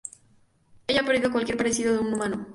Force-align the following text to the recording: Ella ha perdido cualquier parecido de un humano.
Ella 0.87 1.01
ha 1.01 1.05
perdido 1.05 1.31
cualquier 1.31 1.57
parecido 1.57 1.93
de 1.93 1.99
un 1.99 2.11
humano. 2.15 2.47